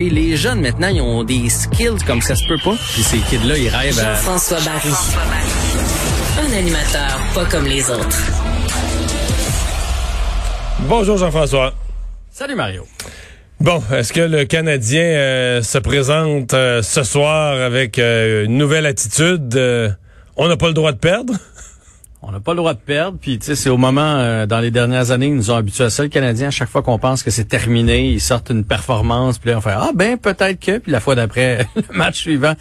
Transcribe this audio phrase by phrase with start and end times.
[0.00, 2.76] Et les jeunes, maintenant, ils ont des skills comme ça se peut pas.
[2.92, 4.14] Puis ces kids-là, ils rêvent à...
[4.14, 4.90] Jean-François Barry.
[6.38, 8.16] Un animateur pas comme les autres.
[10.88, 11.74] Bonjour Jean-François.
[12.30, 12.86] Salut Mario.
[13.58, 18.86] Bon, est-ce que le Canadien euh, se présente euh, ce soir avec euh, une nouvelle
[18.86, 19.56] attitude?
[19.56, 19.90] Euh,
[20.36, 21.34] on n'a pas le droit de perdre?
[22.20, 24.58] On n'a pas le droit de perdre, puis tu sais, c'est au moment, euh, dans
[24.58, 26.98] les dernières années, ils nous ont habitués à ça, le Canadien, à chaque fois qu'on
[26.98, 30.58] pense que c'est terminé, ils sortent une performance, puis là, on fait «Ah ben, peut-être
[30.58, 32.54] que», puis la fois d'après, le match suivant,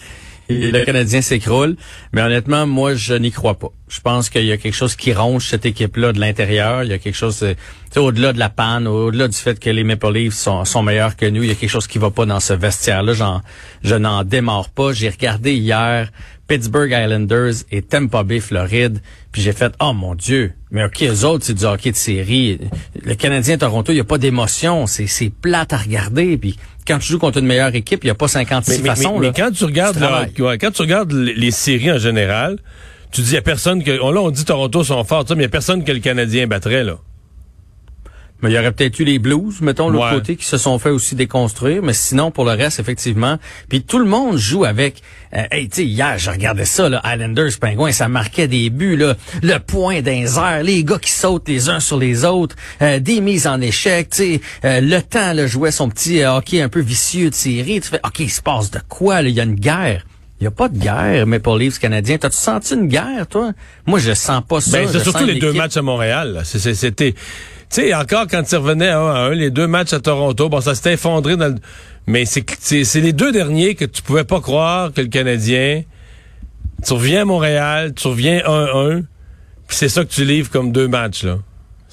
[0.72, 1.76] le Canadien s'écroule.
[2.14, 3.70] Mais honnêtement, moi, je n'y crois pas.
[3.88, 6.84] Je pense qu'il y a quelque chose qui ronge cette équipe-là de l'intérieur.
[6.84, 7.54] Il y a quelque chose, euh,
[8.00, 11.44] au-delà de la panne, au-delà du fait que les Maple Leafs sont, meilleurs que nous,
[11.44, 13.42] il y a quelque chose qui va pas dans ce vestiaire-là.
[13.84, 14.94] Je n'en démarre pas.
[14.94, 16.12] J'ai regardé hier
[16.48, 21.26] Pittsburgh Islanders et Tampa Bay Floride, puis j'ai fait oh mon dieu, mais ok eux
[21.26, 22.60] autres c'est du hockey de série.
[23.04, 27.00] Le Canadien Toronto, il y a pas d'émotion, c'est c'est plate à regarder, puis quand
[27.00, 29.34] tu joues contre une meilleure équipe, il y a pas 56 mais, façons mais, là.
[29.36, 29.98] mais quand tu regardes
[30.34, 32.58] Tu quand tu regardes les, les séries en général,
[33.12, 35.36] tu dis il y a personne que on, là on dit Toronto sont forts, mais
[35.36, 36.98] il y a personne que le Canadien battrait là.
[38.42, 40.14] Mais il y aurait peut-être eu les Blues, mettons, de l'autre Ouais.
[40.14, 41.82] côté, qui se sont fait aussi déconstruire.
[41.82, 43.38] Mais sinon, pour le reste, effectivement.
[43.68, 45.02] Puis tout le monde joue avec...
[45.36, 48.96] Euh, hey, tu sais, hier, je regardais ça, là, Islanders, Penguins, ça marquait des buts,
[48.96, 49.16] là.
[49.42, 53.22] Le point d'un airs, les gars qui sautent les uns sur les autres, euh, des
[53.22, 54.42] mises en échec, tu sais.
[54.66, 57.82] euh, le temps, là, jouait son petit euh, hockey un peu vicieux de série.
[57.82, 59.30] Tu fais, OK, il se passe de quoi, là?
[59.30, 60.06] Il y a une guerre.
[60.40, 62.20] Il n'y a pas de guerre, Maple Leafs canadiens.
[62.20, 63.54] T'as-tu senti une guerre, toi?
[63.88, 64.78] Moi, je sens pas ça.
[64.78, 66.42] Ben, c'est surtout les deux matchs à Montréal.
[66.46, 67.16] C'était,
[67.70, 70.50] tu sais, encore quand tu revenais à un à un, les deux matchs à Toronto,
[70.50, 71.56] bon, ça s'était effondré dans le...
[72.06, 75.84] Mais c'est les deux derniers que tu pouvais pas croire que le Canadien,
[76.86, 79.04] tu reviens à Montréal, tu reviens 1-1,
[79.68, 81.40] puis c'est ça que tu livres comme deux matchs, là.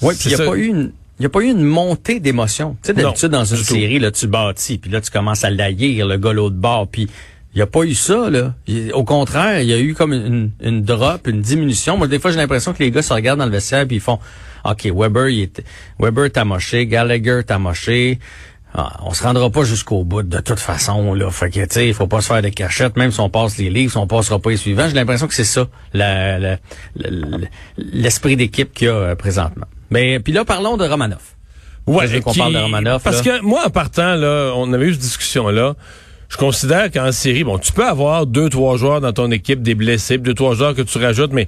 [0.01, 2.19] Oui, puis il n'y a pas eu une il y a pas eu une montée
[2.19, 2.75] d'émotion.
[2.83, 6.05] Tu sais, d'habitude, dans une série, là, tu bâtis, puis là, tu commences à laïr
[6.05, 7.09] le gars l'autre bord, puis
[7.55, 8.53] il n'y a pas eu ça, là.
[8.93, 11.97] Au contraire, il y a eu comme une, une drop, une diminution.
[11.97, 14.01] Moi, des fois, j'ai l'impression que les gars se regardent dans le vestiaire, puis ils
[14.01, 14.19] font,
[14.65, 15.63] OK, Weber, il est,
[15.97, 18.19] Weber t'a moché, Gallagher t'a moché.
[18.77, 21.31] Ah, on se rendra pas jusqu'au bout de toute façon là.
[21.31, 22.97] Fait que tu sais, il faut pas se faire des cachettes.
[22.97, 24.89] Même si on passe les livres, on passera pas les suivants.
[24.89, 25.67] J'ai l'impression que c'est ça,
[27.77, 29.65] l'esprit d'équipe qu'il y a euh, présentement.
[29.91, 31.21] Mais puis là, parlons de Romanov.
[31.87, 33.39] Ouais, qu'on parle de Romanov, Parce là.
[33.39, 35.75] que moi, en partant, là, on avait eu cette discussion-là.
[36.29, 39.75] Je considère qu'en série, bon, tu peux avoir deux, trois joueurs dans ton équipe, des
[39.75, 41.47] blessés, deux, trois joueurs que tu rajoutes, mais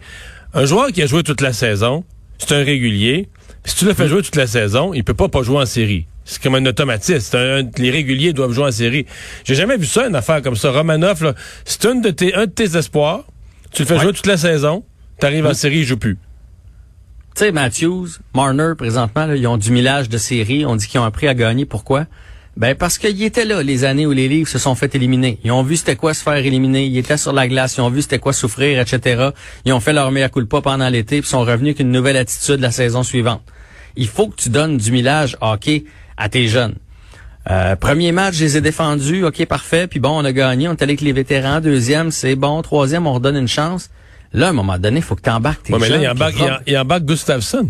[0.53, 2.03] un joueur qui a joué toute la saison,
[2.37, 3.27] c'est un régulier.
[3.65, 3.95] Si tu le Mm.
[3.95, 6.05] fais jouer toute la saison, il peut pas pas jouer en série.
[6.23, 7.37] C'est comme un automatisme.
[7.37, 9.05] Un- les réguliers doivent jouer en série.
[9.45, 10.71] J'ai jamais vu ça, une affaire comme ça.
[10.71, 11.33] Romanov, là,
[11.65, 13.23] c'est une de tes, un de tes espoirs.
[13.71, 14.01] Tu le fais Ouais.
[14.01, 14.83] jouer toute la saison.
[15.19, 15.55] T'arrives en Mm.
[15.55, 16.17] série, il joue plus.
[17.35, 20.65] Tu sais, Matthews, Marner, présentement, là, ils ont du millage de série.
[20.65, 21.65] On dit qu'ils ont appris à gagner.
[21.65, 22.05] Pourquoi?
[22.57, 25.37] Ben parce qu'ils étaient là les années où les livres se sont fait éliminer.
[25.43, 26.87] Ils ont vu c'était quoi se faire éliminer.
[26.87, 27.77] Ils étaient sur la glace.
[27.77, 29.29] Ils ont vu c'était quoi souffrir, etc.
[29.65, 31.91] Ils ont fait leur meilleur coup de pas pendant l'été puis sont revenus avec une
[31.91, 33.43] nouvelle attitude la saison suivante.
[33.95, 35.85] Il faut que tu donnes du millage hockey
[36.17, 36.75] à tes jeunes.
[37.49, 40.71] Euh, premier match, je les ai défendus, ok parfait, puis bon, on a gagné, on
[40.71, 41.61] est allé avec les vétérans.
[41.61, 42.61] Deuxième, c'est bon.
[42.63, 43.89] Troisième, on redonne une chance.
[44.33, 46.09] Là, à un moment donné, il faut que tu embarques tes Ouais, mais là, il
[46.09, 47.69] embarque, il, il embarque Gustafsson.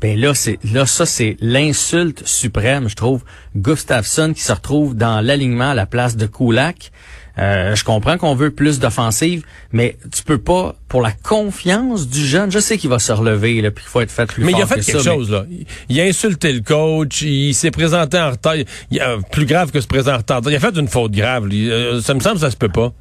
[0.00, 3.24] Ben là, c'est là ça c'est l'insulte suprême, je trouve.
[3.56, 6.92] Gustafsson qui se retrouve dans l'alignement à la place de Kulak.
[7.38, 12.26] Euh, je comprends qu'on veut plus d'offensive, mais tu peux pas pour la confiance du
[12.26, 12.50] jeune.
[12.50, 14.60] Je sais qu'il va se relever là, puis qu'il faut être fait plus Mais il
[14.60, 15.44] a fait que quelque ça, mais- chose, là.
[15.88, 18.54] Il- a insulté le coach, il s'est présenté en retard.
[18.90, 20.40] Il a, plus grave que se présenter en retard.
[20.48, 21.46] Il a fait une faute grave.
[21.46, 21.70] lui.
[21.70, 22.92] Euh, ça me semble que ça se peut pas.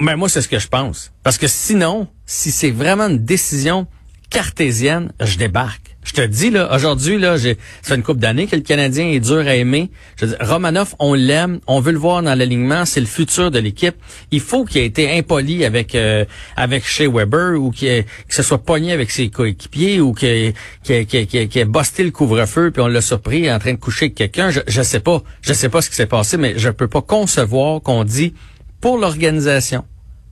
[0.00, 1.12] Mais moi, c'est ce que je pense.
[1.24, 3.88] Parce que sinon, si c'est vraiment une décision
[4.30, 5.85] cartésienne, je débarque.
[6.06, 9.08] Je te dis, là, aujourd'hui, là, j'ai, ça fait une couple d'années que le Canadien
[9.08, 9.90] est dur à aimer.
[10.20, 13.58] Je dire, Romanoff, on l'aime, on veut le voir dans l'alignement, c'est le futur de
[13.58, 13.96] l'équipe.
[14.30, 16.24] Il faut qu'il ait été impoli avec euh,
[16.56, 20.54] avec Shea Weber ou qu'il que ce soit pogné avec ses coéquipiers ou qu'il ait,
[20.84, 21.64] qu'il ait- ait-
[22.04, 24.50] le couvre-feu puis on l'a surpris en train de coucher avec quelqu'un.
[24.50, 25.22] Je, je sais pas.
[25.42, 28.32] Je sais pas ce qui s'est passé, mais je peux pas concevoir qu'on dit
[28.80, 29.84] pour l'organisation,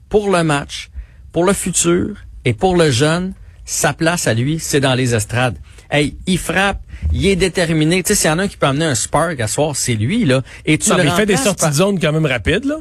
[0.07, 0.89] pour le match,
[1.33, 3.33] pour le futur et pour le jeune,
[3.65, 5.57] sa place à lui, c'est dans les estrades.
[5.91, 6.81] Hey, il frappe,
[7.11, 8.01] il est déterminé.
[8.03, 9.95] Tu sais, s'il y en a un qui peut amener un spark à soir, c'est
[9.95, 10.41] lui, là.
[10.65, 12.65] Et tu Non, le mais il fait des sorties par- de zone quand même rapides,
[12.65, 12.75] là.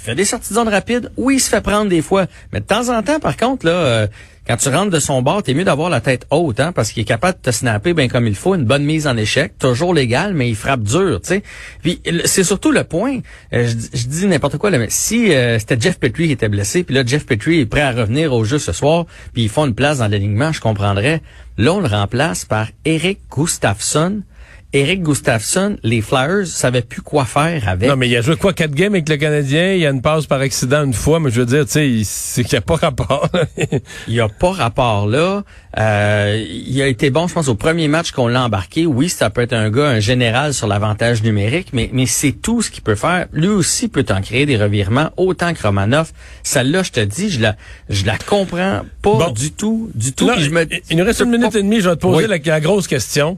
[0.00, 1.10] Il fait des sorties de zone rapides.
[1.16, 2.26] Oui, il se fait prendre des fois.
[2.52, 4.06] Mais de temps en temps, par contre, là, euh,
[4.46, 7.02] quand tu rentres de son bord, t'es mieux d'avoir la tête haute, hein, parce qu'il
[7.02, 9.92] est capable de te snapper bien comme il faut, une bonne mise en échec, toujours
[9.94, 11.42] légal, mais il frappe dur, tu sais.
[11.82, 13.18] Puis c'est surtout le point.
[13.52, 16.32] euh, je, dis- je dis n'importe quoi là, mais si euh, c'était Jeff Petrie qui
[16.32, 19.04] était blessé, puis là Jeff Petrie est prêt à revenir au jeu ce soir,
[19.34, 21.20] puis ils font une place dans l'alignement, je comprendrais.
[21.58, 24.22] Là, on le remplace par Eric Gustafsson.
[24.72, 27.88] Eric Gustafsson, les Flyers savaient plus quoi faire avec.
[27.88, 29.72] Non, mais il a joué quoi, quatre games avec le Canadien?
[29.72, 32.00] Il y a une passe par accident une fois, mais je veux dire, tu sais,
[32.04, 33.28] c'est qu'il n'y a pas rapport.
[34.06, 35.42] il n'y a pas rapport là.
[35.76, 38.86] Euh, il a été bon, je pense, au premier match qu'on l'a embarqué.
[38.86, 42.62] Oui, ça peut être un gars, un général sur l'avantage numérique, mais, mais c'est tout
[42.62, 43.26] ce qu'il peut faire.
[43.32, 46.12] Lui aussi peut en créer des revirements, autant que Romanov.
[46.44, 47.56] Celle-là, je te dis, je la,
[47.88, 50.30] je la comprends pas du tout, du tout.
[50.38, 52.86] je me, il nous reste une minute et demie, je vais te poser la grosse
[52.86, 53.36] question.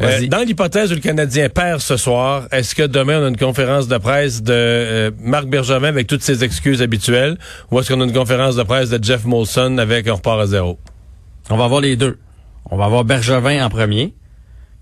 [0.00, 3.36] Euh, dans l'hypothèse où le Canadien perd ce soir, est-ce que demain on a une
[3.36, 7.36] conférence de presse de euh, Marc Bergevin avec toutes ses excuses habituelles,
[7.70, 10.46] ou est-ce qu'on a une conférence de presse de Jeff Molson avec un repart à
[10.46, 10.78] zéro?
[11.50, 12.18] On va avoir les deux.
[12.70, 14.14] On va avoir Bergevin en premier,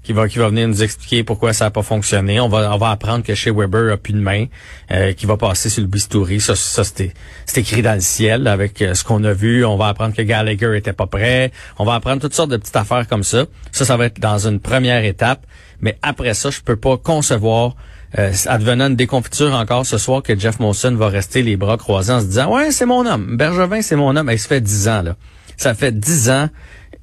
[0.07, 2.39] qui va qui va venir nous expliquer pourquoi ça n'a pas fonctionné.
[2.39, 4.47] On va on va apprendre que chez Weber a plus de main,
[4.93, 6.41] euh, qui va passer sur le bistouri.
[6.41, 7.13] Ça, ça c'était
[7.45, 9.65] c'est écrit dans le ciel avec euh, ce qu'on a vu.
[9.65, 11.51] On va apprendre que Gallagher était pas prêt.
[11.79, 13.47] On va apprendre toutes sortes de petites affaires comme ça.
[13.73, 15.45] Ça, ça va être dans une première étape.
[15.81, 17.75] Mais après ça, je peux pas concevoir
[18.17, 22.13] euh, advenant une déconfiture encore ce soir que Jeff Monson va rester les bras croisés
[22.13, 24.87] en se disant ouais c'est mon homme Bergevin c'est mon homme et ça fait dix
[24.87, 25.17] ans là
[25.57, 26.49] ça fait dix ans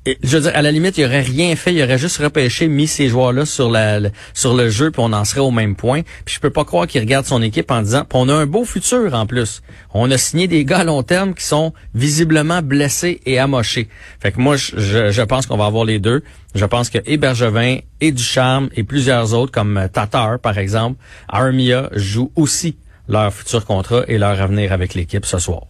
[0.05, 2.87] je veux dire, à la limite, il aurait rien fait, il aurait juste repêché, mis
[2.87, 3.99] ces joueurs-là sur la,
[4.33, 6.01] sur le jeu, puis on en serait au même point.
[6.25, 8.65] Puis je peux pas croire qu'il regarde son équipe en disant, on a un beau
[8.65, 9.61] futur en plus.
[9.93, 13.87] On a signé des gars à long terme qui sont visiblement blessés et amochés.
[14.19, 16.21] Fait que moi, je, je pense qu'on va avoir les deux.
[16.53, 21.89] Je pense que et Bergevin et Ducharme et plusieurs autres, comme Tatar par exemple, Armia
[21.93, 22.75] jouent aussi
[23.07, 25.63] leur futur contrat et leur avenir avec l'équipe ce soir.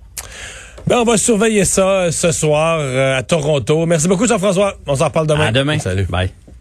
[0.88, 3.86] Ben, on va surveiller ça euh, ce soir euh, à Toronto.
[3.86, 4.76] Merci beaucoup, Jean-François.
[4.86, 5.48] On s'en reparle demain.
[5.48, 5.80] À demain.
[5.80, 6.06] Salut.
[6.10, 6.32] Bye.